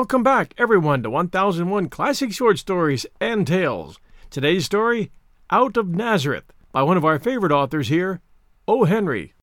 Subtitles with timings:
[0.00, 4.00] Welcome back, everyone, to 1001 Classic Short Stories and Tales.
[4.30, 5.12] Today's story,
[5.50, 8.22] Out of Nazareth, by one of our favorite authors here,
[8.66, 8.84] O.
[8.84, 9.34] Henry.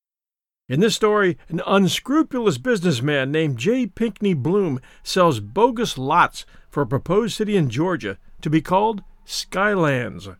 [0.68, 3.86] In this story, an unscrupulous businessman named J.
[3.86, 10.36] Pinkney Bloom sells bogus lots for a proposed city in Georgia to be called Skylands.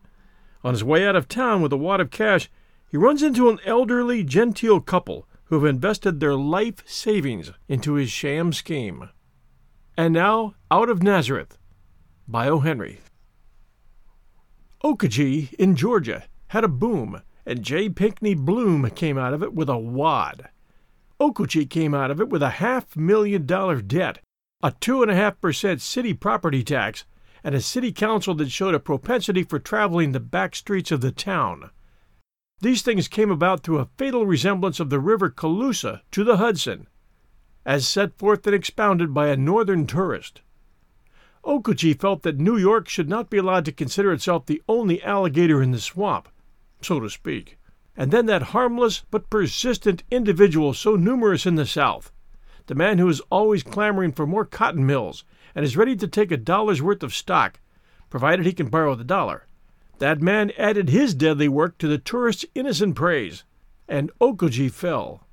[0.64, 2.50] On his way out of town with a wad of cash,
[2.90, 8.10] he runs into an elderly, genteel couple who have invested their life savings into his
[8.10, 9.10] sham scheme.
[9.98, 11.58] And now, Out of Nazareth
[12.28, 12.60] by O.
[12.60, 13.00] Henry.
[14.84, 17.88] Okagee in Georgia had a boom, and J.
[17.88, 20.50] Pinkney Bloom came out of it with a wad.
[21.20, 24.20] Okagee came out of it with a half million dollar debt,
[24.62, 27.04] a two and a half percent city property tax,
[27.42, 31.10] and a city council that showed a propensity for traveling the back streets of the
[31.10, 31.70] town.
[32.60, 36.86] These things came about through a fatal resemblance of the river Calusa to the Hudson,
[37.68, 40.40] as set forth and expounded by a northern tourist.
[41.44, 45.62] Okagee felt that New York should not be allowed to consider itself the only alligator
[45.62, 46.30] in the swamp,
[46.80, 47.58] so to speak,
[47.94, 52.10] and then that harmless but persistent individual so numerous in the South,
[52.68, 55.24] the man who is always clamoring for more cotton mills
[55.54, 57.60] and is ready to take a dollar's worth of stock,
[58.08, 59.46] provided he can borrow the dollar.
[59.98, 63.44] That man added his deadly work to the tourist's innocent praise,
[63.86, 65.27] and Okagee fell.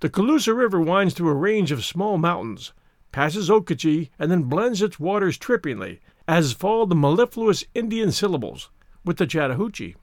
[0.00, 2.74] The Calusa River winds through a range of small mountains,
[3.12, 8.68] passes Okagee, and then blends its waters trippingly, as fall the mellifluous Indian syllables,
[9.06, 9.96] with the Chattahoochee.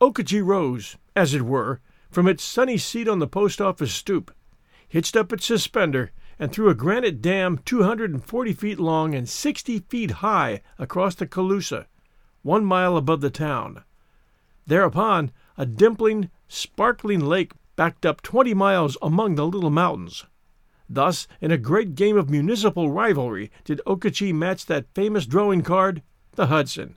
[0.00, 1.80] Okagee rose, as it were,
[2.10, 4.34] from its sunny seat on the post office stoop,
[4.88, 10.10] hitched up its suspender, and threw a granite dam 240 feet long and 60 feet
[10.12, 11.86] high across the Calusa,
[12.40, 13.84] one mile above the town.
[14.66, 20.24] Thereupon, a dimpling, sparkling lake backed up twenty miles among the little mountains.
[20.88, 26.02] Thus, in a great game of municipal rivalry, did Okagee match that famous drawing card,
[26.32, 26.96] the Hudson.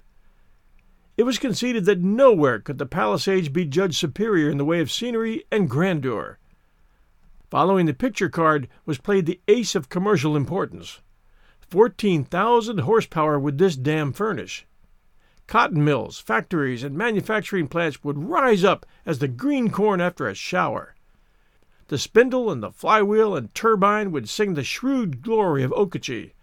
[1.16, 4.92] It was conceded that nowhere could the Palisades be judged superior in the way of
[4.92, 6.38] scenery and grandeur.
[7.50, 11.02] Following the picture card was played the ace of commercial importance.
[11.60, 14.67] Fourteen thousand horsepower would this dam furnish.
[15.48, 20.36] Cotton mills, factories, and manufacturing plants would rise up as the green corn after a
[20.36, 20.96] shower.
[21.88, 26.34] The spindle and the flywheel and turbine would sing the shrewd glory of Okagee.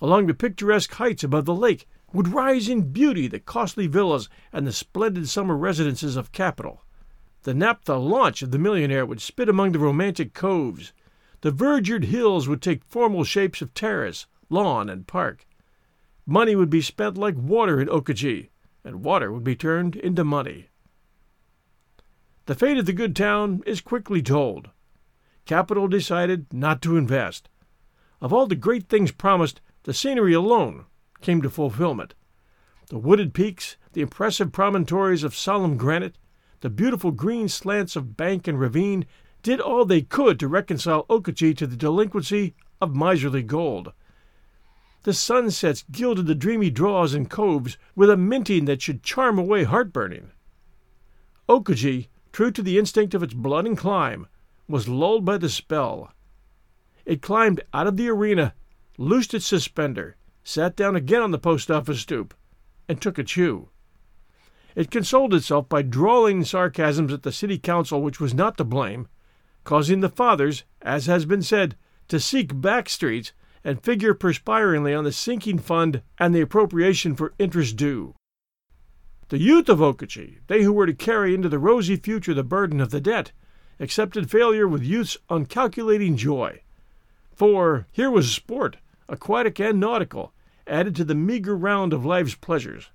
[0.00, 4.66] Along the picturesque heights above the lake would rise in beauty the costly villas and
[4.66, 6.82] the splendid summer residences of capital.
[7.42, 10.94] The naphtha launch of the millionaire would spit among the romantic coves.
[11.42, 15.46] The verdured hills would take formal shapes of terrace, lawn, and park.
[16.26, 18.48] Money would be spent like water in Okagee,
[18.82, 20.68] and water would be turned into money.
[22.46, 24.70] The fate of the good town is quickly told.
[25.44, 27.48] Capital decided not to invest.
[28.20, 30.86] Of all the great things promised, the scenery alone
[31.20, 32.14] came to fulfillment.
[32.88, 36.16] The wooded peaks, the impressive promontories of solemn granite,
[36.60, 39.04] the beautiful green slants of bank and ravine
[39.42, 43.92] did all they could to reconcile Okagee to the delinquency of miserly gold.
[45.04, 49.64] The sunsets gilded the dreamy draws and coves with a minting that should charm away
[49.64, 50.30] heartburning.
[51.46, 54.26] Okagee, true to the instinct of its blood and clime,
[54.66, 56.10] was lulled by the spell.
[57.04, 58.54] It climbed out of the arena,
[58.96, 62.32] loosed its suspender, sat down again on the post office stoop,
[62.88, 63.68] and took a chew.
[64.74, 69.08] It consoled itself by drawling sarcasms at the city council which was not to blame,
[69.64, 71.76] causing the fathers, as has been said,
[72.08, 73.32] to seek back streets
[73.64, 78.14] and figure perspiringly on the sinking fund and the appropriation for interest due.
[79.30, 82.80] The youth of Okagee, they who were to carry into the rosy future the burden
[82.80, 83.32] of the debt,
[83.80, 86.60] accepted failure with youth's uncalculating joy.
[87.34, 88.76] For here was sport,
[89.08, 90.32] aquatic and nautical,
[90.66, 92.90] added to the meager round of life's pleasures.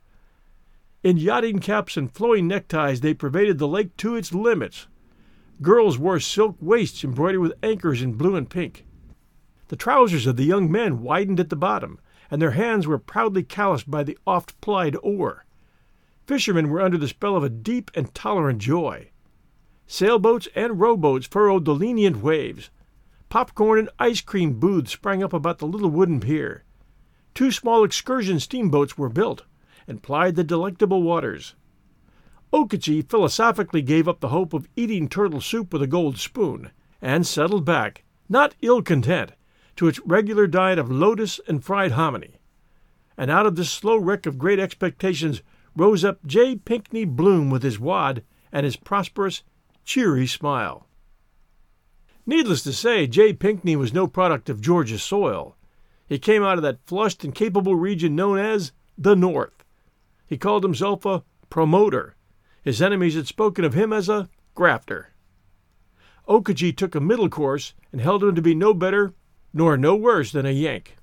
[1.03, 4.87] In yachting caps and flowing neckties, they pervaded the lake to its limits.
[5.61, 8.85] Girls wore silk waists embroidered with anchors in blue and pink.
[9.69, 11.99] The trousers of the young men widened at the bottom,
[12.31, 15.45] and their hands were proudly calloused by the oft plied oar.
[16.25, 19.11] Fishermen were under the spell of a deep and tolerant joy.
[19.85, 22.71] Sailboats and rowboats furrowed the lenient waves.
[23.29, 26.63] Popcorn and ice cream booths sprang up about the little wooden pier.
[27.35, 29.43] Two small excursion steamboats were built
[29.87, 31.53] and plied the delectable waters.
[32.51, 36.71] Okagee philosophically gave up the hope of eating turtle soup with a gold spoon,
[37.03, 39.33] and settled back, not ill content,
[39.79, 42.41] to its regular diet of lotus and fried hominy.
[43.17, 45.41] And out of this slow wreck of great expectations
[45.73, 46.57] rose up J.
[46.57, 48.21] Pinkney Bloom with his wad
[48.51, 49.41] and his prosperous,
[49.85, 50.85] cheery smile.
[52.25, 53.31] Needless to say, J.
[53.31, 55.55] Pinkney was no product of Georgia soil.
[56.05, 59.63] He came out of that flushed and capable region known as the North.
[60.27, 62.17] He called himself a promoter.
[62.63, 65.13] His enemies had spoken of him as a grafter.
[66.27, 69.13] Okajee took a middle course and held him to be no better
[69.53, 70.95] nor no worse than a Yank.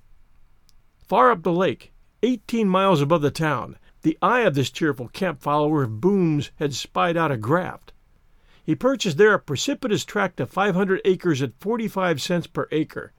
[1.07, 5.41] Far up the lake, eighteen miles above the town, the eye of this cheerful camp
[5.41, 7.93] follower of Boone's had spied out a graft.
[8.63, 13.13] He purchased there a precipitous tract of 500 acres at 45 cents per acre,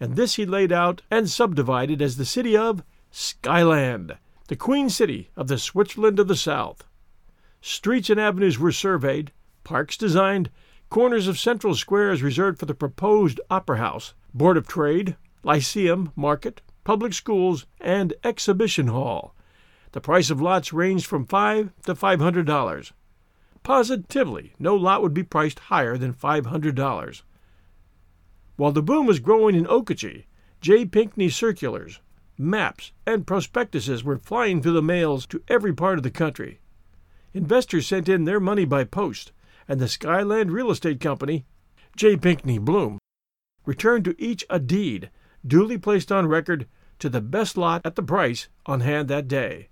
[0.00, 4.16] and this he laid out and subdivided as the city of Skyland,
[4.48, 6.84] the Queen City of the Switzerland of the South.
[7.60, 9.32] Streets and avenues were surveyed,
[9.64, 10.50] parks designed,
[10.90, 16.62] corners of central squares reserved for the proposed opera house, board of trade, lyceum, market,
[16.84, 19.34] public schools, and exhibition hall.
[19.92, 22.92] The price of lots ranged from five to five hundred dollars.
[23.62, 27.22] Positively, no lot would be priced higher than five hundred dollars.
[28.56, 30.24] While the boom was growing in Okajee,
[30.60, 30.84] J.
[30.84, 32.00] Pinkney circulars,
[32.36, 36.60] maps, and prospectuses were flying through the mails to every part of the country.
[37.34, 39.32] Investors sent in their money by post,
[39.68, 41.44] and the Skyland Real Estate Company,
[41.96, 42.16] J.
[42.16, 42.98] Pinkney Bloom,
[43.68, 45.10] returned to each a deed,
[45.46, 46.66] duly placed on record,
[46.98, 49.68] to the best lot at the price on hand that day.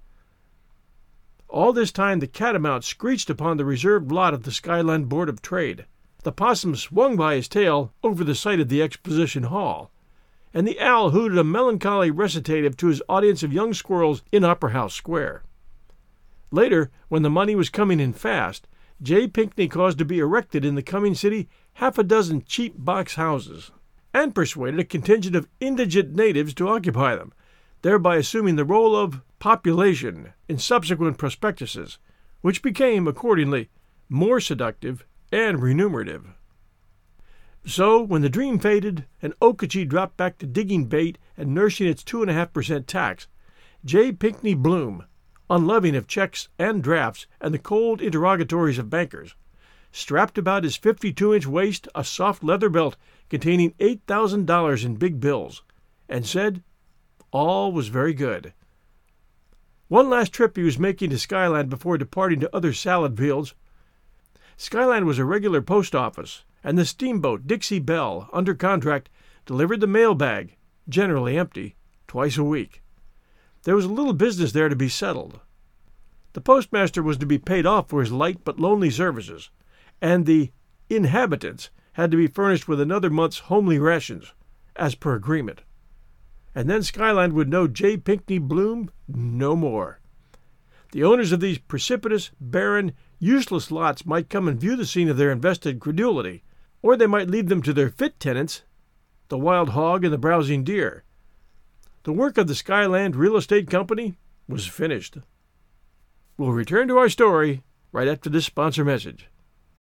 [1.49, 5.41] All this time the catamount screeched upon the reserved lot of the Skyland Board of
[5.41, 5.87] Trade.
[6.25, 9.91] The possum swung by his tail over the site of the Exposition Hall,
[10.53, 14.73] and the owl hooted a melancholy recitative to his audience of young squirrels in Opera
[14.73, 15.43] House Square.
[16.51, 18.69] Later, when the money was coming in fast,
[19.01, 19.27] J.
[19.27, 23.71] Pinkney caused to be erected in the coming city half a dozen cheap box houses,
[24.17, 27.35] and persuaded a contingent of indigent natives to occupy them,
[27.83, 31.99] thereby assuming the role of population in subsequent prospectuses,
[32.41, 33.69] which became, accordingly,
[34.09, 36.29] more seductive and remunerative.
[37.67, 42.03] So, when the dream faded and Okajee dropped back to digging bait and nursing its
[42.03, 43.29] 2.5% tax,
[43.85, 44.13] J.
[44.13, 45.05] Pinkney Bloom,
[45.51, 49.35] unloving of checks and drafts and the cold interrogatories of bankers,
[49.97, 52.99] strapped about his 52 inch waist a soft leather belt
[53.31, 55.63] containing $8,000 in big bills,
[56.07, 56.63] and said
[57.31, 58.53] all was very good.
[59.89, 63.55] One last trip he was making to Skyland before departing to other salad fields.
[64.59, 69.09] Skyland was a regular post office, and the steamboat Dixie Belle, under contract,
[69.47, 70.57] delivered the mail bag,
[70.91, 71.75] generally empty,
[72.07, 72.83] twice a week.
[73.63, 75.41] There was a little business there to be settled.
[76.35, 79.49] The postmaster was to be paid off for his light but lonely services,
[80.01, 80.53] and the
[80.89, 84.33] inhabitants had to be furnished with another month's homely rations,
[84.77, 85.63] as per agreement.
[86.55, 87.97] And then Skyland would know J.
[87.97, 90.01] Pinkney Bloom no more.
[90.93, 95.17] The owners of these precipitous, barren, useless lots might come and view the scene of
[95.17, 96.43] their invested credulity,
[96.83, 98.63] or they might leave them to their fit tenants,
[99.29, 101.05] the wild hog and the browsing deer.
[102.05, 104.17] The work of the Skyland Real Estate Company
[104.49, 105.19] was finished.
[106.39, 109.29] We'll return to our story right after this sponsor message.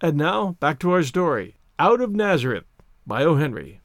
[0.00, 2.66] And now, back to our story Out of Nazareth
[3.04, 3.34] by O.
[3.34, 3.80] Henry.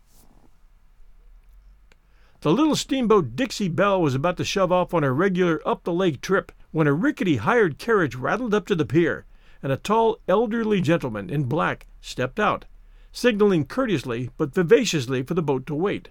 [2.42, 5.92] The little steamboat Dixie Belle was about to shove off on her regular up the
[5.92, 9.26] lake trip when a rickety hired carriage rattled up to the pier,
[9.64, 12.66] and a tall, elderly gentleman in black stepped out,
[13.12, 16.10] signaling courteously but vivaciously for the boat to wait.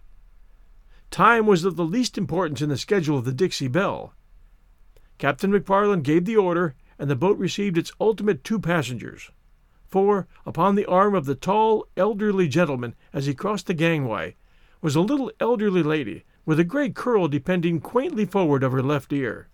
[1.12, 4.12] Time was of the least importance in the schedule of the Dixie Belle.
[5.18, 9.30] Captain McFarland gave the order, and the boat received its ultimate two passengers
[9.92, 14.34] for upon the arm of the tall, elderly gentleman as he crossed the gangway
[14.80, 19.12] was a little elderly lady with a gray curl depending quaintly forward of her left
[19.12, 19.48] ear.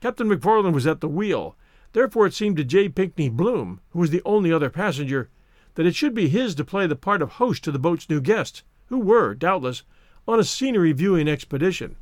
[0.00, 1.56] Captain McFarland was at the wheel,
[1.94, 2.88] therefore it seemed to J.
[2.88, 5.30] Pinkney Bloom, who was the only other passenger,
[5.74, 8.20] that it should be his to play the part of host to the boat's new
[8.20, 9.82] guests, who were, doubtless,
[10.28, 11.96] on a scenery viewing expedition.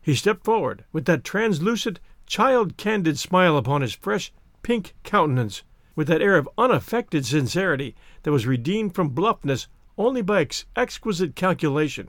[0.00, 4.32] He stepped forward with that translucent, child candid smile upon his fresh,
[4.62, 5.62] pink countenance
[5.96, 9.66] with that air of unaffected sincerity that was redeemed from bluffness
[9.98, 12.08] only by ex- exquisite calculation,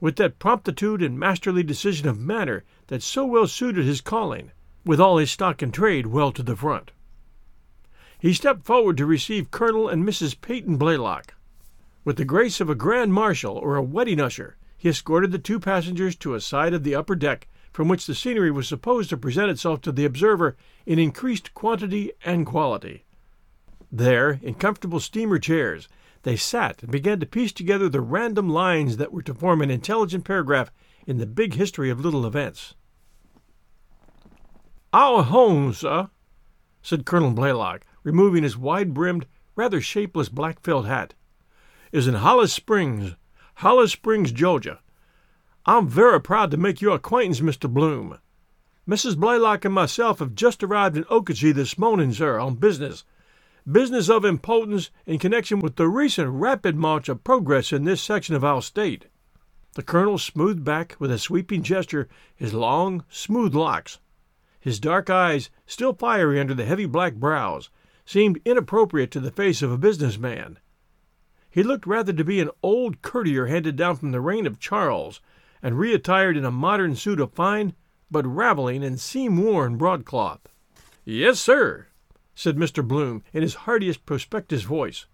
[0.00, 4.52] with that promptitude and masterly decision of manner that so well suited his calling,
[4.84, 6.92] with all his stock and trade well to the front.
[8.20, 10.40] he stepped forward to receive Colonel and Mrs.
[10.40, 11.34] Peyton Blaylock.
[12.04, 15.58] With the grace of a grand marshal or a wedding usher, he escorted the two
[15.58, 19.16] passengers to a side of the upper deck from which the scenery was supposed to
[19.16, 23.04] present itself to the observer in increased quantity and quality.
[23.90, 25.88] There, in comfortable steamer chairs,
[26.22, 29.72] they sat and began to piece together the random lines that were to form an
[29.72, 30.70] intelligent paragraph
[31.04, 32.74] in the big history of little events.
[34.92, 36.10] Our home, sir,
[36.80, 39.26] said Colonel Blaylock, removing his wide brimmed,
[39.56, 41.14] rather shapeless black felt hat,
[41.90, 43.16] is in Holly Springs,
[43.56, 44.78] Holly Springs, Georgia.
[45.66, 47.72] I'm very proud to make your acquaintance, Mr.
[47.72, 48.18] Bloom.
[48.86, 49.16] Mrs.
[49.16, 53.02] Blaylock and myself have just arrived in Okauchee this morning, sir, on business.
[53.70, 58.34] Business of importance in connection with the recent rapid march of progress in this section
[58.34, 59.06] of our state.
[59.72, 64.00] The colonel smoothed back with a sweeping gesture his long, smooth locks.
[64.60, 67.70] His dark eyes, still fiery under the heavy black brows,
[68.04, 70.58] seemed inappropriate to the face of a business man.
[71.48, 75.22] He looked rather to be an old courtier handed down from the reign of Charles,
[75.64, 77.74] and reattired in a modern suit of fine
[78.10, 80.42] but raveling and seam worn broadcloth.
[81.06, 81.86] Yes, sir,
[82.34, 82.86] said Mr.
[82.86, 85.06] Bloom in his heartiest prospectus voice.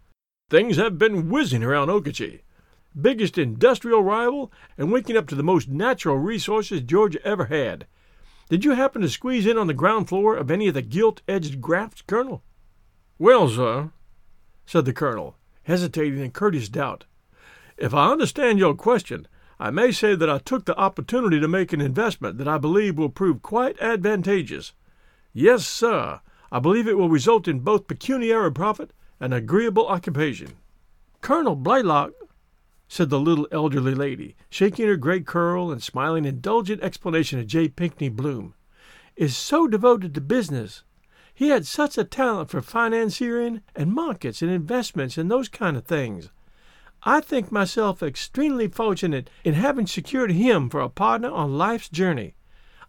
[0.51, 2.41] Things have been whizzing around Okauchee.
[3.01, 7.87] Biggest industrial rival, and waking up to the most natural resources Georgia ever had.
[8.49, 11.23] Did you happen to squeeze in on the ground floor of any of the gilt
[11.29, 12.43] edged grafts, Colonel?
[13.17, 13.93] Well, sir,
[14.67, 17.05] said the Colonel, hesitating in courteous doubt,
[17.79, 19.29] if I understand your question,
[19.63, 22.97] I may say that I took the opportunity to make an investment that I believe
[22.97, 24.73] will prove quite advantageous.
[25.35, 30.57] Yes, sir, I believe it will result in both pecuniary profit and agreeable occupation.
[31.21, 32.13] Colonel Blaylock,
[32.89, 37.69] said the little elderly lady, shaking her gray curl and smiling indulgent explanation at J.
[37.69, 38.55] Pinkney Bloom,
[39.15, 40.85] is so devoted to business.
[41.35, 45.85] He had such a talent for financiering and markets and investments and those kind of
[45.85, 46.31] things.
[47.03, 52.35] I think myself extremely fortunate in having secured him for a partner on life's journey.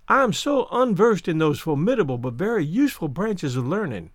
[0.09, 4.11] I am so unversed in those formidable but very useful branches of learning.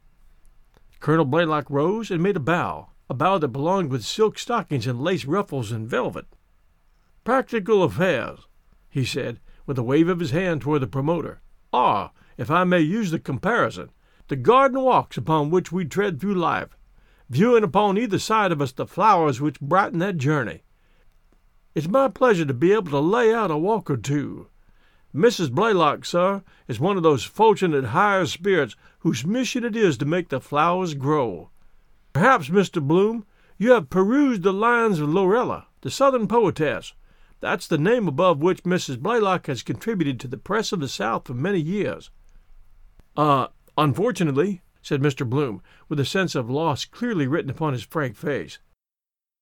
[1.01, 5.01] Colonel Blaylock rose and made a bow, a bow that belonged with silk stockings and
[5.01, 6.27] lace ruffles and velvet.
[7.25, 8.41] Practical affairs,
[8.91, 11.41] he said, with a wave of his hand toward the promoter,
[11.73, 13.91] are, if I may use the comparison,
[14.29, 16.77] the garden walks upon which we tread through life
[17.29, 20.63] viewing upon either side of us the flowers which brighten that journey.
[21.75, 24.49] It's my pleasure to be able to lay out a walk or two.
[25.15, 25.51] Mrs.
[25.51, 30.29] Blaylock, sir, is one of those fortunate higher spirits whose mission it is to make
[30.29, 31.51] the flowers grow.
[32.13, 32.83] Perhaps, Mr.
[32.83, 33.27] Bloom,
[33.59, 36.95] you have perused the lines of Lorella, the Southern poetess.
[37.41, 38.99] That's the name above which Mrs.
[38.99, 42.11] Blaylock has contributed to the press of the South for many years.
[43.17, 45.29] Uh, unfortunately, said Mr.
[45.29, 48.61] Bloom, with a sense of loss clearly written upon his frank face.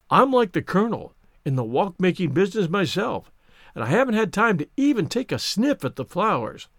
[0.08, 3.30] I'm like the Colonel, in the walk making business myself,
[3.74, 6.70] and I haven't had time to even take a sniff at the flowers.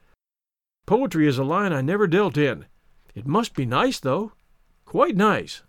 [0.87, 2.65] Poetry is a line I never dealt in.
[3.13, 4.31] It must be nice, though.
[4.83, 5.61] Quite nice.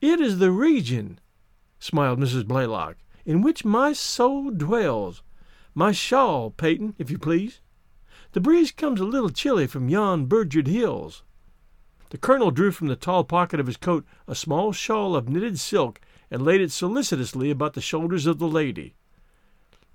[0.00, 1.20] It is the region,
[1.78, 2.46] smiled Mrs.
[2.46, 5.22] Blaylock, in which my soul dwells.
[5.74, 7.60] My shawl, Peyton, if you please.
[8.32, 11.22] The breeze comes a little chilly from yon bergered hills.
[12.10, 15.58] The colonel drew from the tall pocket of his coat a small shawl of knitted
[15.58, 18.94] silk and laid it solicitously about the shoulders of the lady.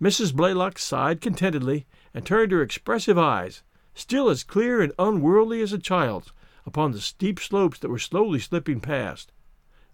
[0.02, 0.34] Mrs.
[0.34, 3.64] Blaylock sighed contentedly and turned her expressive eyes,
[3.94, 6.32] still as clear and unworldly as a child's,
[6.66, 9.32] upon the steep slopes that were slowly slipping past.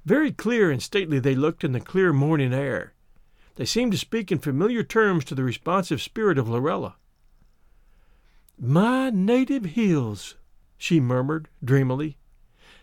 [0.05, 2.93] Very clear and stately they looked in the clear morning air.
[3.55, 6.95] They seemed to speak in familiar terms to the responsive spirit of Lorella.
[8.60, 10.36] My native hills,
[10.77, 12.17] she murmured dreamily.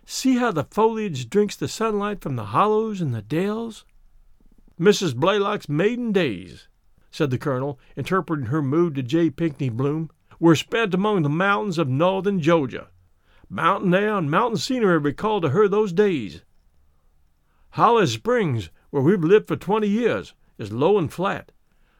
[0.04, 3.84] See how the foliage drinks the sunlight from the hollows and the dales?
[4.80, 5.14] Mrs.
[5.14, 6.68] Blaylock's maiden days,
[7.10, 9.30] said the colonel, interpreting her mood to J.
[9.30, 12.88] Pinkney Bloom, were spent among the mountains of northern Georgia.
[13.48, 16.42] Mountain air and mountain scenery recalled to her those days.
[17.70, 21.52] Holly Springs, where we've lived for twenty years, is low and flat.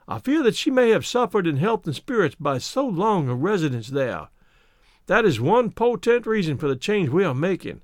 [0.08, 3.34] I fear that she may have suffered in health and spirits by so long a
[3.34, 4.28] residence there.
[5.06, 7.80] That is one potent reason for the change we are making.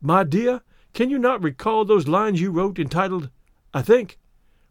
[0.00, 0.62] My dear,
[0.94, 3.30] can you not recall those lines you wrote entitled,
[3.72, 4.18] I think,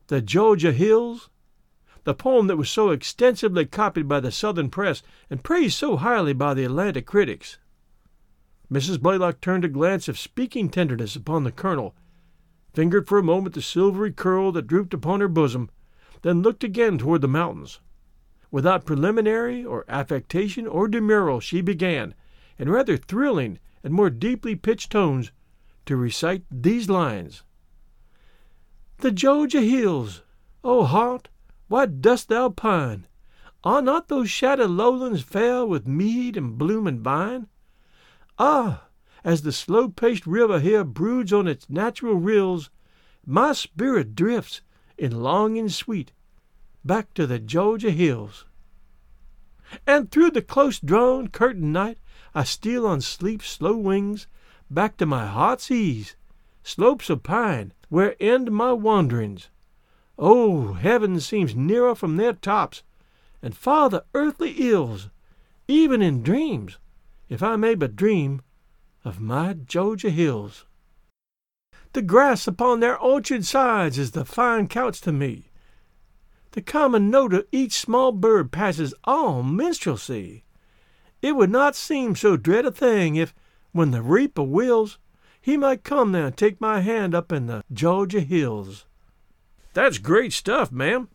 [0.08, 1.30] The Georgia Hills?
[2.04, 6.34] The poem that was so extensively copied by the Southern press and praised so highly
[6.34, 7.60] by the Atlanta critics.
[8.72, 9.00] Mrs.
[9.00, 11.94] Blaylock turned a glance of speaking tenderness upon the colonel,
[12.74, 15.70] fingered for a moment the silvery curl that drooped upon her bosom,
[16.24, 17.80] then looked again toward the mountains.
[18.52, 22.14] Without preliminary or affectation or demurral, she began,
[22.60, 25.32] in rather thrilling and more deeply pitched tones
[25.86, 27.44] to recite these lines
[28.98, 30.22] The Georgia hills,
[30.66, 31.30] O heart,
[31.70, 33.08] why dost thou pine?
[33.64, 37.48] Are not those shadowed lowlands fair with mead and bloom and vine?
[38.38, 38.90] Ah,
[39.24, 42.70] as the slow paced river here broods on its natural rills,
[43.26, 44.62] my spirit drifts
[44.98, 46.12] in longing sweet
[46.84, 48.46] back to the Georgia hills.
[49.86, 51.98] And through the close drawn curtain night
[52.34, 54.28] I steal on sleep's slow wings
[54.70, 56.16] back to my heart's ease,
[56.64, 59.50] slopes of pine where end my wanderings.
[60.18, 62.84] Oh, heaven seems nearer from their tops,
[63.42, 65.10] and far the earthly ills,
[65.68, 66.78] even in dreams,
[67.28, 68.42] if I may but dream
[69.04, 70.66] of my Georgia hills.
[71.94, 75.51] The grass upon their orchard sides is the fine couch to me.
[76.52, 80.44] The common note of each small bird passes all minstrelsy.
[81.22, 83.34] It would not seem so dread a thing if,
[83.72, 84.98] when the reaper wills,
[85.40, 88.86] he might come there and take my hand up in the Georgia hills.
[89.74, 91.08] That's great stuff, ma'am,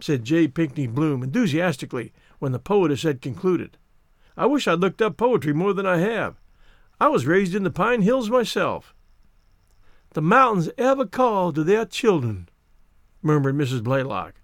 [0.00, 0.48] said J.
[0.48, 3.78] Pinkney Bloom enthusiastically when the poetess had concluded.
[4.36, 6.40] I wish I'd looked up poetry more than I have.
[7.00, 8.94] I was raised in the Pine Hills myself.
[10.10, 12.48] The mountains ever call to their children,
[13.22, 13.84] murmured Mrs.
[13.84, 14.34] Blaylock.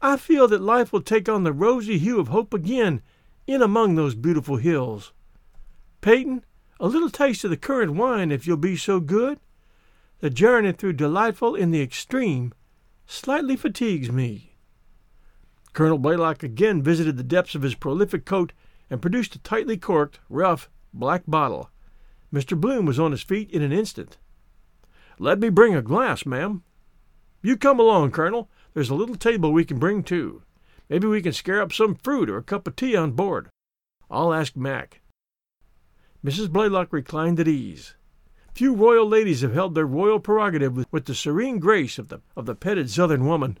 [0.00, 3.02] I feel that life will take on the rosy hue of hope again
[3.46, 5.12] in among those beautiful hills.
[6.00, 6.44] Peyton,
[6.78, 9.40] a little taste of the currant wine, if you'll be so good.
[10.20, 12.52] The journey through delightful in the extreme
[13.06, 14.56] slightly fatigues me.
[15.72, 18.52] Colonel Blaylock again visited the depths of his prolific coat
[18.88, 21.70] and produced a tightly corked, rough, black bottle.
[22.32, 22.58] Mr.
[22.58, 24.18] Bloom was on his feet in an instant.
[25.18, 26.62] Let me bring a glass, ma'am.
[27.42, 28.50] You come along, Colonel.
[28.76, 30.42] There's a little table we can bring too.
[30.90, 33.48] Maybe we can scare up some fruit or a cup of tea on board.
[34.10, 35.00] I'll ask Mac.
[36.22, 36.50] Mrs.
[36.50, 37.94] Blaylock reclined at ease.
[38.52, 42.20] Few royal ladies have held their royal prerogative with, with the serene grace of the,
[42.36, 43.56] of the petted Southern woman.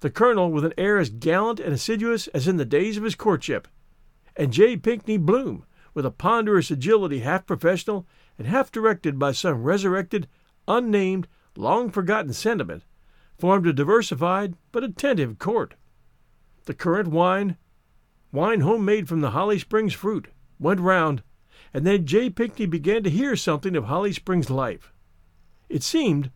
[0.00, 3.14] The colonel with an air as gallant and assiduous as in the days of his
[3.14, 3.66] courtship,
[4.36, 4.76] and J.
[4.76, 10.28] Pinkney Bloom with a ponderous agility half professional and half directed by some resurrected,
[10.68, 12.82] unnamed, long forgotten sentiment,
[13.38, 15.74] formed a diversified but attentive court.
[16.64, 17.56] The currant wine,
[18.32, 21.22] wine homemade from the Holly Springs fruit, went round,
[21.72, 22.30] and then J.
[22.30, 24.92] Pinkney began to hear something of Holly Springs life.
[25.68, 26.30] It seemed,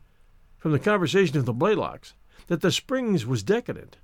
[0.59, 2.15] from the conversation of the Blaylocks,
[2.49, 3.99] that the Springs was decadent.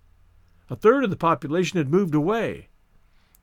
[0.71, 2.69] A third of the population had moved away.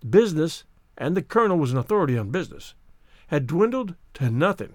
[0.08, 0.64] Business,
[0.98, 2.74] and the colonel was an authority on business,
[3.28, 4.74] had dwindled to nothing.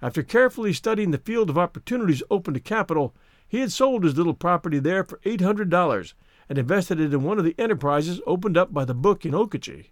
[0.00, 3.14] After carefully studying the field of opportunities open to capital,
[3.48, 6.14] he had sold his little property there for eight hundred dollars
[6.48, 9.90] and invested it in one of the enterprises opened up by the book in Okechee.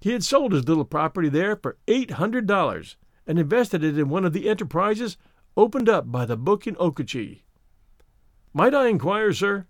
[0.00, 2.96] He had sold his little property there for eight hundred dollars
[3.26, 5.16] and invested it in one of the enterprises
[5.56, 7.42] opened up by the book in Okechee.
[8.52, 9.66] Might I inquire, sir,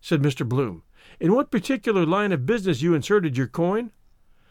[0.00, 0.48] said Mr.
[0.48, 0.82] Bloom,
[1.20, 3.92] in what particular line of business you inserted your coin?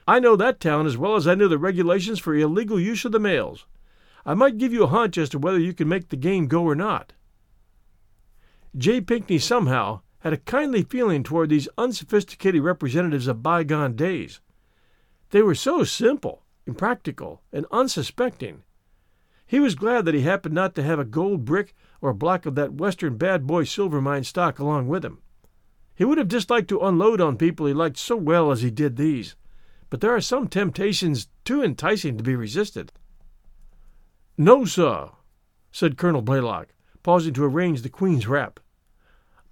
[0.08, 3.12] I know that town as well as I know the regulations for illegal use of
[3.12, 3.66] the mails.
[4.26, 6.64] I might give you a hunch as to whether you can make the game go
[6.64, 7.14] or not.
[8.78, 9.00] J.
[9.00, 14.42] Pinkney somehow had a kindly feeling toward these unsophisticated representatives of bygone days.
[15.30, 18.64] They were so simple, impractical, and unsuspecting.
[19.46, 22.46] He was glad that he happened not to have a gold brick or a block
[22.46, 25.20] of that Western bad boy silver mine stock along with him.
[25.96, 28.98] He would have disliked to unload on people he liked so well as he did
[28.98, 29.38] these,
[29.90, 32.92] but there are some temptations too enticing to be resisted.
[34.38, 35.12] No, sir,
[35.72, 38.60] said Colonel Blaylock, pausing to arrange the Queen's wrap.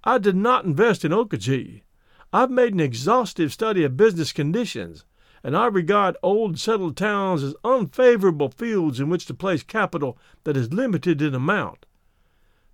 [0.06, 1.82] I did not invest in Okechee.
[2.30, 5.06] I've made an exhaustive study of business conditions,
[5.42, 10.58] and I regard old settled towns as unfavorable fields in which to place capital that
[10.58, 11.86] is limited in amount.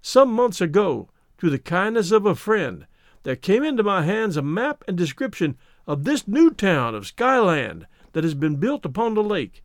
[0.03, 2.87] Some months ago, through the kindness of a friend,
[3.23, 7.87] there came into my hands a map and description of this new town of Skyland
[8.13, 9.63] that has been built upon the lake.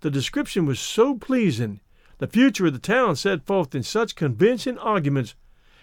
[0.00, 1.80] The description was so pleasing,
[2.18, 5.34] the future of the town set forth in such convincing arguments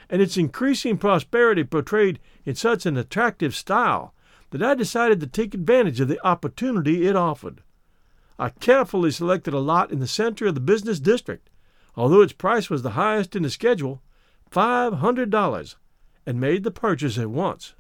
[0.09, 4.13] and its increasing prosperity portrayed in such an attractive style
[4.51, 7.61] that I decided to take advantage of the opportunity it offered.
[8.39, 11.49] I carefully selected a lot in the center of the business district,
[11.95, 14.01] although its price was the highest in the schedule,
[14.49, 15.75] five hundred dollars,
[16.25, 17.73] and made the purchase at once.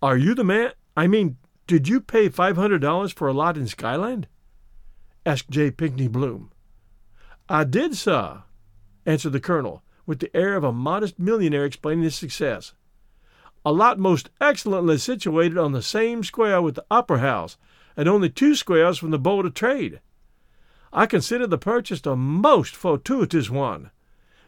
[0.00, 0.72] Are you the man?
[0.96, 4.28] I mean, did you pay five hundred dollars for a lot in Skyland?
[5.26, 5.70] asked J.
[5.70, 6.50] Pinkney Bloom.
[7.48, 8.42] I did, sir,
[9.04, 12.74] answered the colonel, with the air of a modest millionaire explaining his success.
[13.64, 17.56] A lot most excellently situated on the same square with the Opera House,
[17.96, 20.00] and only two squares from the Board of Trade.
[20.92, 23.90] I consider the purchase a most fortuitous one.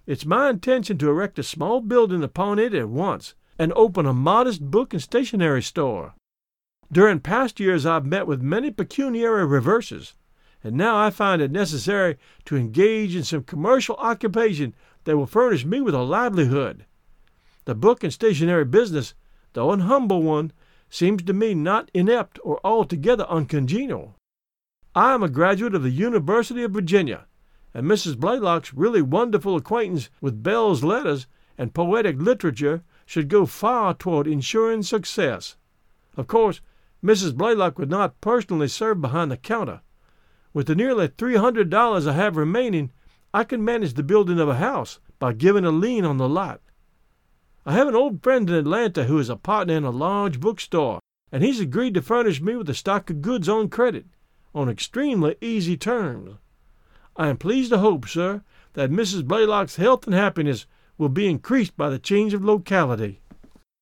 [0.07, 4.12] It's my intention to erect a small building upon it at once and open a
[4.12, 6.14] modest book and stationery store.
[6.93, 10.14] During past years I've met with many pecuniary reverses,
[10.62, 15.64] and now I find it necessary to engage in some commercial occupation that will furnish
[15.64, 16.87] me with a livelihood.
[17.64, 19.14] The book and stationery business,
[19.53, 20.53] though an humble one,
[20.90, 24.17] seems to me not inept or altogether uncongenial.
[24.95, 27.27] I am a graduate of the University of Virginia,
[27.73, 28.17] and Mrs.
[28.17, 31.27] Blaylock's really wonderful acquaintance with Belles lettres
[31.59, 35.57] and poetic literature should go far toward ensuring success.
[36.17, 36.61] Of course,
[37.03, 37.35] Mrs.
[37.35, 39.81] Blaylock would not personally serve behind the counter.
[40.53, 42.93] With the nearly three hundred dollars I have remaining,
[43.35, 46.61] I can manage the building of a house by giving a lien on the lot.
[47.66, 51.01] I have an old friend in Atlanta who is a partner in a large bookstore,
[51.33, 54.07] and he's agreed to furnish me with a stock of goods on credit,
[54.55, 56.37] on extremely easy terms.
[57.16, 58.44] I am pleased to hope, sir,
[58.75, 59.27] that Mrs.
[59.27, 60.66] Blaylock's health and happiness
[60.97, 63.20] will be increased by the change of locality.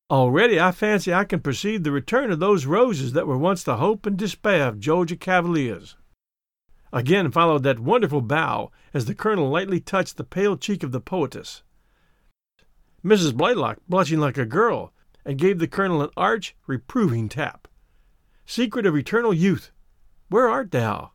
[0.09, 3.77] Already I fancy I can perceive the return of those roses that were once the
[3.77, 5.95] hope and despair of Georgia Cavaliers.
[6.93, 11.01] Again followed that wonderful bow as the colonel lightly touched the pale cheek of the
[11.01, 11.63] poetess.
[13.03, 13.35] Mrs.
[13.35, 14.93] Blaylock, blushing like a girl,
[15.25, 17.67] and gave the colonel an arch, reproving tap.
[18.45, 19.71] Secret of eternal youth,
[20.29, 21.11] where art thou?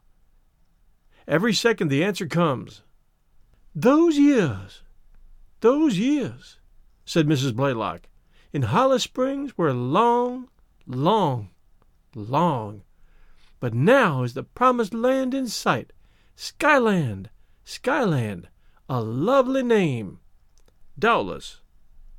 [1.29, 2.83] Every second the answer comes.
[3.73, 4.83] Those years,
[5.61, 6.59] those years,
[7.05, 7.55] said Mrs.
[7.55, 8.09] Blaylock,
[8.53, 10.49] in Holly Springs were long,
[10.89, 11.51] long,
[12.17, 12.83] long.
[13.61, 15.93] But now is the promised land in sight.
[16.37, 17.31] Skyland,
[17.65, 18.49] Skyland,
[18.89, 20.21] a lovely name.
[20.99, 21.61] Doubtless,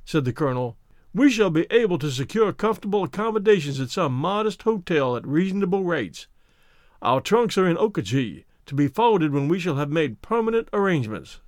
[0.04, 0.76] said the colonel.
[1.14, 6.26] We shall be able to secure comfortable accommodations at some modest hotel at reasonable rates.
[7.02, 11.40] Our trunks are in Okauchee, to be folded when we shall have made permanent arrangements.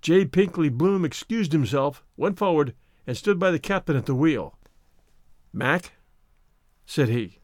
[0.00, 0.24] J.
[0.24, 2.74] Pinkney Bloom excused himself, went forward,
[3.06, 4.58] and stood by the captain at the wheel.
[5.52, 5.92] Mac,
[6.86, 7.39] said he,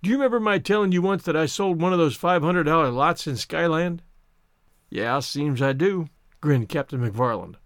[0.00, 2.64] do you remember my telling you once that I sold one of those five hundred
[2.64, 4.02] dollar lots in Skyland?
[4.90, 6.08] Yeah, seems I do,
[6.40, 7.56] grinned Captain McFarland.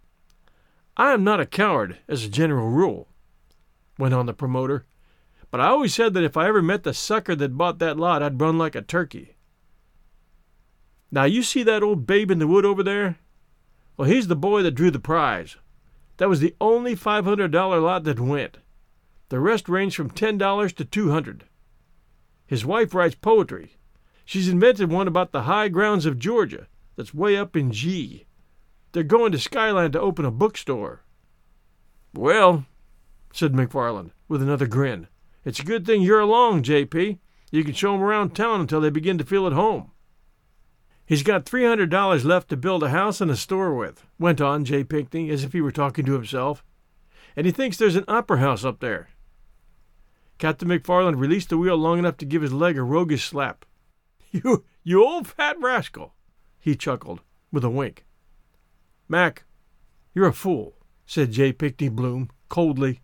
[0.96, 3.08] I am not a coward, as a general rule,
[3.98, 4.86] went on the promoter,
[5.50, 8.22] but I always said that if I ever met the sucker that bought that lot,
[8.22, 9.36] I'd run like a turkey.
[11.10, 13.18] Now, you see that old babe in the wood over there?
[13.98, 15.56] Well, he's the boy that drew the prize.
[16.16, 18.56] That was the only $500 lot that went.
[19.28, 21.44] The rest ranged from $10 to 200
[22.52, 23.78] His wife writes poetry.
[24.26, 28.26] She's invented one about the high grounds of Georgia that's way up in G.
[28.92, 31.02] They're going to Skyland to open a bookstore.
[32.12, 32.66] Well,
[33.32, 35.08] said McFarland, with another grin,
[35.46, 37.20] it's a good thing you're along, J.P.
[37.50, 39.92] You can show 'em around town until they begin to feel at home.
[41.06, 44.42] He's got three hundred dollars left to build a house and a store with, went
[44.42, 44.84] on J.
[44.84, 46.62] Pinkney, as if he were talking to himself.
[47.34, 49.08] And he thinks there's an opera house up there.
[50.38, 53.64] Captain McFarland released the wheel long enough to give his leg a roguish slap.
[54.32, 56.14] You, you old fat rascal!
[56.58, 58.06] he chuckled, with a wink.
[59.08, 59.44] Mac,
[60.14, 61.52] you're a fool, said J.
[61.52, 63.02] Pinkney Bloom, coldly.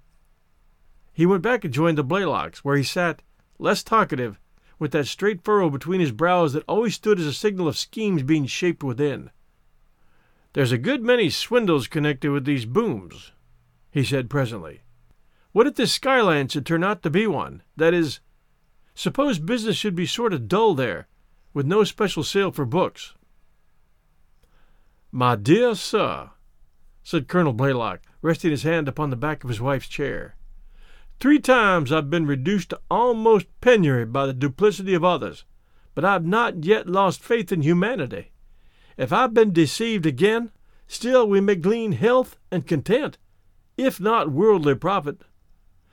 [1.13, 3.23] He went back and joined the Blaylocks, where he sat,
[3.59, 4.41] less talkative,
[4.79, 8.23] with that straight furrow between his brows that always stood as a signal of schemes
[8.23, 9.31] being shaped within.
[10.53, 13.33] There's a good many swindles connected with these booms,
[13.91, 14.83] he said presently.
[15.53, 17.63] What if this Skyland should turn out to be one?
[17.77, 18.21] That is,
[18.95, 21.09] suppose business should be sort of dull there,
[21.55, 23.15] with no special sale for books.
[25.11, 26.31] My dear sir,
[27.03, 30.37] said Colonel Blaylock, resting his hand upon the back of his wife's chair,
[31.19, 35.45] three times I've been reduced to almost penury by the duplicity of others,
[35.95, 38.33] but I've not yet lost faith in humanity.
[38.99, 40.53] If I've been deceived again,
[40.87, 43.17] still we may glean health and content,
[43.79, 45.23] if not worldly profit.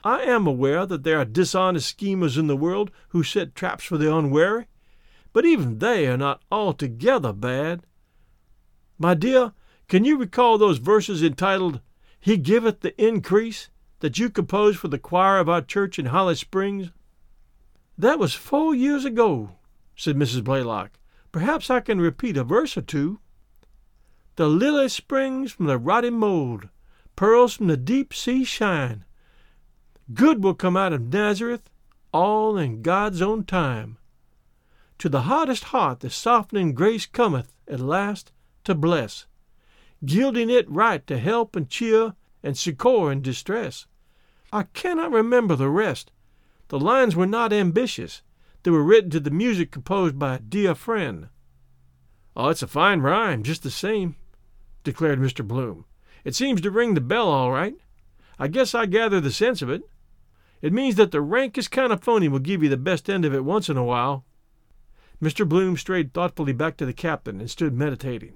[0.05, 3.97] I am aware that there are dishonest schemers in the world who set traps for
[3.97, 4.67] the unwary,
[5.33, 7.87] but even they are not altogether bad.
[8.99, 9.53] My dear,
[9.87, 11.81] can you recall those verses entitled,
[12.19, 13.69] He Giveth the Increase,
[14.01, 16.91] that you composed for the choir of our church in Holly Springs?
[17.97, 19.53] That was four years ago,
[19.95, 20.43] said Mrs.
[20.43, 20.99] Blaylock.
[21.31, 23.21] Perhaps I can repeat a verse or two.
[24.35, 26.69] The lily springs from the rotting mold,
[27.15, 29.03] pearls from the deep sea shine.
[30.13, 31.69] Good will come out of Nazareth,
[32.13, 33.97] all in God's own time.
[34.99, 38.31] To the hardest heart the softening grace cometh at last
[38.65, 39.25] to bless,
[40.05, 42.13] gilding it right to help and cheer
[42.43, 43.87] and succor in distress.
[44.53, 46.11] I cannot remember the rest.
[46.67, 48.21] The lines were not ambitious.
[48.61, 51.29] They were written to the music composed by a dear friend.
[52.35, 54.15] Oh, it's a fine rhyme, just the same,
[54.83, 55.45] declared Mr.
[55.45, 55.85] Bloom.
[56.23, 57.75] It seems to ring the bell all right.
[58.37, 59.81] I guess I gather the sense of it.
[60.61, 63.33] It means that the rankest kind of phony will give you the best end of
[63.33, 64.25] it once in a while.
[65.21, 65.47] Mr.
[65.47, 68.33] Bloom strayed thoughtfully back to the captain and stood meditating.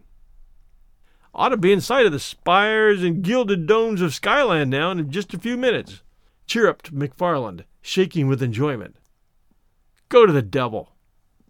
[1.33, 5.11] Ought to be in sight of the spires and gilded domes of Skyland now in
[5.11, 6.01] just a few minutes,
[6.47, 8.95] chirruped McFarland, shaking with enjoyment.
[10.09, 10.95] Go to the devil,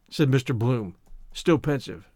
[0.09, 0.57] said Mr.
[0.57, 0.95] Bloom,
[1.31, 2.09] still pensive.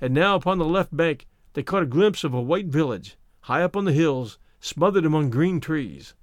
[0.00, 3.62] And now upon the left bank they caught a glimpse of a white village, high
[3.62, 6.14] up on the hills, smothered among green trees.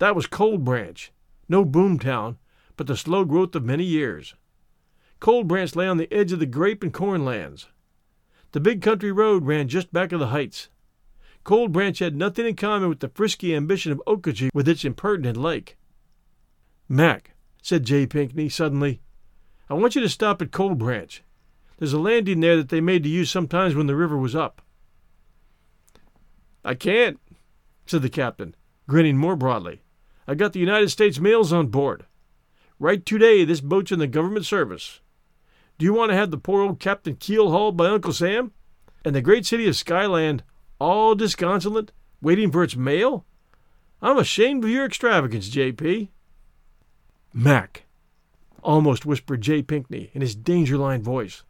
[0.00, 1.12] That was Cold Branch,
[1.46, 2.38] no boom town,
[2.78, 4.34] but the slow growth of many years.
[5.20, 7.68] Cold Branch lay on the edge of the grape and corn lands.
[8.52, 10.70] The big country road ran just back of the heights.
[11.44, 15.36] Cold Branch had nothing in common with the frisky ambition of Okauchee with its impertinent
[15.36, 15.76] lake.
[16.88, 18.06] Mac, said J.
[18.06, 19.02] Pinkney suddenly,
[19.68, 21.22] I want you to stop at Cold Branch.
[21.76, 24.62] There's a landing there that they made to use sometimes when the river was up.
[26.64, 27.20] I can't,
[27.84, 28.54] said the captain,
[28.88, 29.82] grinning more broadly.
[30.30, 32.06] I got the United States mails on board.
[32.78, 35.00] Right today this boat's in the government service.
[35.76, 38.52] Do you want to have the poor old Captain Keel hauled by Uncle Sam?
[39.04, 40.44] And the great city of Skyland
[40.78, 41.90] all disconsolate,
[42.22, 43.26] waiting for its mail?
[44.00, 46.12] I'm ashamed of your extravagance, J.P.
[47.34, 47.86] Mac,
[48.62, 49.62] almost whispered J.
[49.62, 51.42] Pinkney in his danger line voice.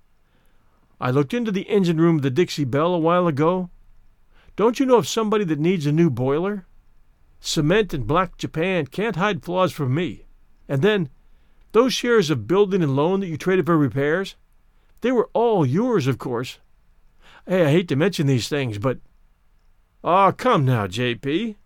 [0.99, 3.69] I looked into the engine room of the Dixie Belle a while ago.
[4.57, 6.65] Don't you know of somebody that needs a new boiler?
[7.41, 10.27] Cement and black Japan can't hide flaws from me.
[10.69, 11.09] And then,
[11.73, 14.37] those shares of building and loan that you traded for repairs,
[15.01, 16.59] they were all yours, of course.
[17.47, 18.99] Hey, I hate to mention these things, but.
[20.05, 21.57] Ah, oh, come now, J.P.,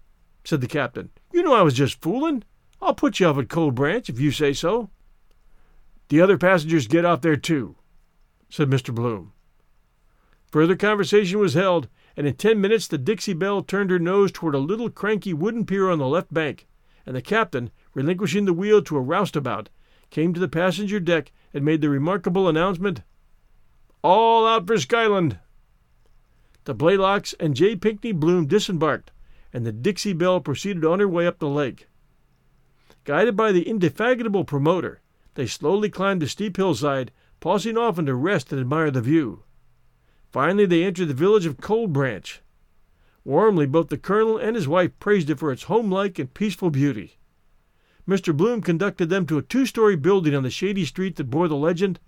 [0.44, 1.10] said the captain.
[1.32, 2.44] You know I was just fooling.
[2.80, 4.90] I'll put you off at Cold Branch if you say so.
[6.08, 7.76] The other passengers get off there too,
[8.48, 8.94] said Mr.
[8.94, 9.32] Bloom.
[10.50, 14.54] Further conversation was held, and in ten minutes the Dixie Belle turned her nose toward
[14.54, 16.66] a little cranky wooden pier on the left bank,
[17.06, 19.68] and the captain, relinquishing the wheel to a roustabout,
[20.10, 23.02] came to the passenger deck and made the remarkable announcement
[24.02, 25.38] All out for Skyland!
[26.64, 27.76] The Blaylocks and J.
[27.76, 29.10] Pinkney Bloom disembarked,
[29.52, 31.88] and the Dixie Belle proceeded on her way up the lake.
[33.04, 35.00] Guided by the indefatigable promoter,
[35.34, 39.43] they slowly climbed the steep hillside, pausing often to rest and admire the view.
[40.34, 42.42] Finally, they entered the village of Cold Branch.
[43.22, 47.20] Warmly, both the colonel and his wife praised it for its homelike and peaceful beauty.
[48.08, 48.36] Mr.
[48.36, 51.54] Bloom conducted them to a two story building on the shady street that bore the
[51.54, 52.00] legend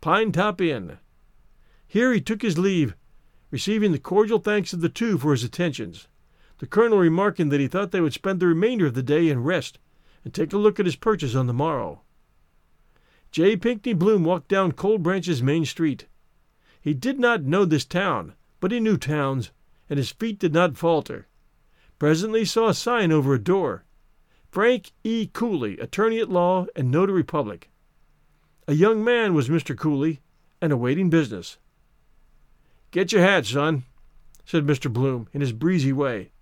[0.00, 0.96] Pine Top Inn.
[1.86, 2.96] Here he took his leave,
[3.50, 6.08] receiving the cordial thanks of the two for his attentions,
[6.60, 9.44] the colonel remarking that he thought they would spend the remainder of the day in
[9.44, 9.78] rest
[10.24, 12.00] and take a look at his purchase on the morrow.
[13.30, 13.58] J.
[13.58, 16.06] Pinkney Bloom walked down Cold Branch's main street.
[16.80, 19.50] He did not know this town, but he knew towns,
[19.90, 21.26] and his feet did not falter.
[21.98, 23.84] Presently he saw a sign over a door
[24.50, 25.26] Frank E.
[25.26, 27.70] Cooley, attorney at law and notary public.
[28.66, 29.76] A young man was Mr.
[29.76, 30.20] Cooley,
[30.60, 31.58] and awaiting business.
[32.90, 33.84] Get your hat, son,
[34.44, 34.92] said Mr.
[34.92, 36.32] Bloom in his breezy way,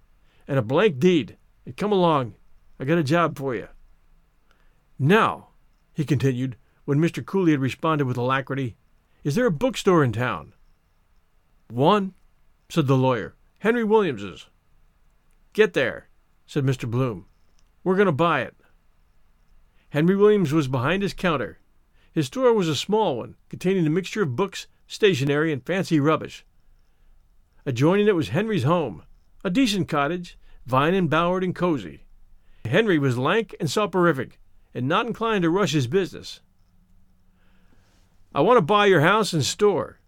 [0.46, 2.34] and a blank deed, and come along.
[2.78, 3.68] I got a job for you.
[4.98, 5.48] Now,
[5.92, 7.24] he continued, when Mr.
[7.24, 8.76] Cooley had responded with alacrity,
[9.26, 10.52] is there a bookstore in town?
[11.68, 12.14] One,
[12.68, 13.34] said the lawyer.
[13.58, 14.46] Henry Williams's.
[15.52, 16.06] Get there,
[16.46, 16.88] said Mr.
[16.88, 17.26] Bloom.
[17.82, 18.54] We're going to buy it.
[19.88, 21.58] Henry Williams was behind his counter.
[22.12, 26.46] His store was a small one, containing a mixture of books, stationery, and fancy rubbish.
[27.66, 29.02] Adjoining it was Henry's home,
[29.42, 32.04] a decent cottage, vine embowered and cozy.
[32.64, 34.38] Henry was lank and soporific,
[34.72, 36.42] and not inclined to rush his business.
[38.36, 39.98] I want to buy your house and store,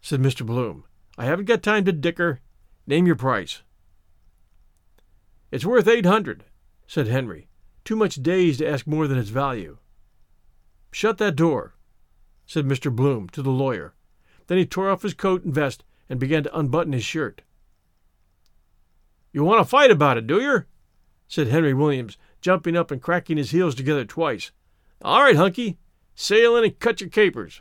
[0.00, 0.44] said Mr.
[0.44, 0.82] Bloom.
[1.16, 2.40] I haven't got time to dicker.
[2.88, 3.62] Name your price.
[5.52, 6.46] It's worth eight hundred,
[6.88, 7.46] said Henry,
[7.84, 9.78] too much dazed to ask more than its value.
[10.90, 11.76] Shut that door,
[12.46, 12.90] said Mr.
[12.90, 13.94] Bloom to the lawyer.
[14.48, 17.42] Then he tore off his coat and vest and began to unbutton his shirt.
[19.32, 20.64] You want to fight about it, do you?
[21.28, 24.50] said Henry Williams, jumping up and cracking his heels together twice.
[25.00, 25.78] All right, Hunky,
[26.16, 27.60] sail in and cut your capers.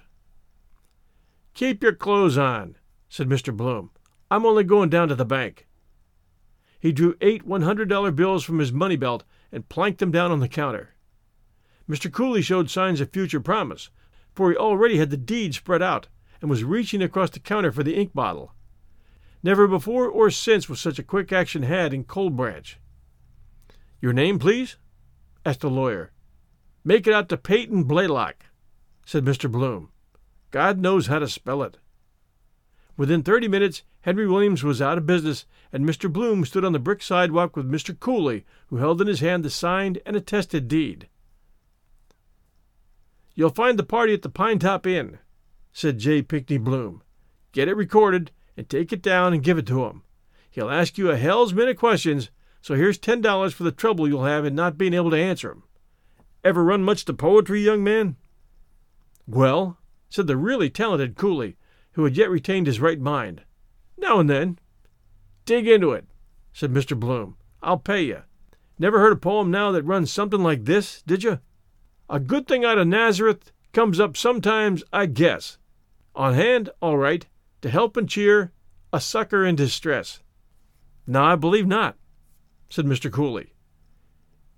[1.58, 2.76] Keep your clothes on,
[3.10, 3.52] said Mr.
[3.52, 3.90] Bloom.
[4.30, 5.66] I'm only going down to the bank.
[6.80, 10.48] He drew eight $100 bills from his money belt and planked them down on the
[10.48, 10.94] counter.
[11.90, 12.14] Mr.
[12.14, 13.90] Cooley showed signs of future promise,
[14.36, 16.10] for he already had the deed spread out
[16.42, 18.54] and was reaching across the counter for the ink bottle.
[19.42, 22.78] Never before or since was such a quick action had in Cold Branch.
[24.00, 24.78] Your name, please?
[25.44, 26.12] asked the lawyer.
[26.84, 28.46] Make it out to Peyton Blaylock,
[29.08, 29.52] said Mr.
[29.52, 29.90] Bloom.
[30.52, 31.78] God knows how to spell it.
[32.96, 36.12] Within 30 minutes, Henry Williams was out of business, and Mr.
[36.12, 37.98] Bloom stood on the brick sidewalk with Mr.
[37.98, 41.08] Cooley, who held in his hand the signed and attested deed.
[43.36, 45.20] You'll find the party at the Pine Top Inn,
[45.72, 46.24] said J.
[46.24, 47.04] Pinkney Bloom.
[47.52, 50.02] Get it recorded and take it down and give it to him.
[50.50, 52.32] He'll ask you a hell's minute questions,
[52.62, 55.52] so here's ten dollars for the trouble you'll have in not being able to answer
[55.52, 55.64] 'em.
[56.44, 58.16] Ever run much to poetry, young man?
[59.28, 59.78] Well,
[60.10, 61.58] said the really talented Cooley,
[61.94, 63.42] who had yet retained his right mind.
[63.98, 64.60] Now and then.
[65.46, 66.06] Dig into it,
[66.54, 67.00] said Mr.
[67.00, 67.38] Bloom.
[67.62, 68.24] I'll pay you.
[68.80, 71.40] Never heard a poem now that runs something like this, did you?
[72.10, 75.58] A good thing out of Nazareth comes up sometimes, I guess.
[76.16, 77.26] On hand, all right,
[77.62, 78.52] to help and cheer
[78.94, 80.22] a sucker in distress.
[81.06, 81.96] No, I believe not,
[82.70, 83.12] said Mr.
[83.12, 83.54] Cooley.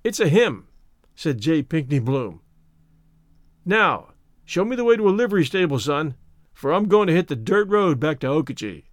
[0.03, 0.67] It's a hymn,
[1.15, 1.63] said J.
[1.63, 2.41] Pinkney Bloom.
[3.65, 4.13] Now,
[4.49, 6.15] show me the way to a livery stable, son,
[6.53, 8.85] for I'm going to hit the dirt road back to Okochee.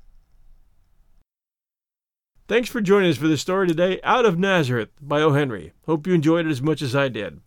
[2.46, 5.32] Thanks for joining us for this story today, Out of Nazareth by O.
[5.32, 5.72] Henry.
[5.86, 7.40] Hope you enjoyed it as much as I did.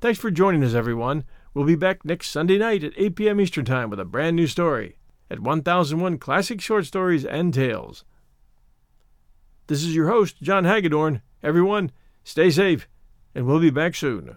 [0.00, 1.24] Thanks for joining us, everyone.
[1.52, 3.40] We'll be back next Sunday night at 8 p.m.
[3.40, 4.96] Eastern Time with a brand new story
[5.28, 8.04] at 1001 Classic Short Stories and Tales.
[9.66, 11.20] This is your host, John Hagedorn.
[11.42, 11.90] Everyone,
[12.22, 12.86] stay safe,
[13.34, 14.36] and we'll be back soon.